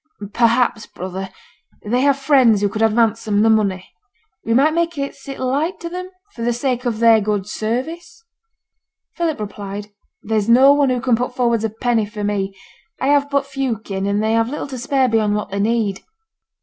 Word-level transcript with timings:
'Perhaps, 0.33 0.87
brother, 0.87 1.29
they 1.85 2.01
have 2.01 2.17
friends 2.17 2.59
who 2.61 2.69
could 2.69 2.81
advance 2.81 3.27
'em 3.27 3.43
the 3.43 3.51
money. 3.51 3.87
We 4.43 4.55
might 4.55 4.73
make 4.73 4.97
it 4.97 5.13
sit 5.13 5.37
light 5.39 5.79
to 5.81 5.89
them, 5.89 6.09
for 6.33 6.41
the 6.41 6.53
sake 6.53 6.85
of 6.85 6.97
their 6.97 7.21
good 7.21 7.45
service?' 7.45 8.23
Philip 9.15 9.39
replied, 9.39 9.91
'There's 10.23 10.49
no 10.49 10.73
one 10.73 10.89
who 10.89 11.01
can 11.01 11.15
put 11.15 11.35
forwards 11.35 11.63
a 11.63 11.69
penny 11.69 12.07
for 12.07 12.23
me: 12.23 12.55
I 12.99 13.09
have 13.09 13.29
but 13.29 13.45
few 13.45 13.77
kin, 13.77 14.07
and 14.07 14.23
they 14.23 14.33
have 14.33 14.49
little 14.49 14.65
to 14.69 14.77
spare 14.79 15.07
beyond 15.07 15.35
what 15.35 15.49
they 15.51 15.59
need.' 15.59 16.01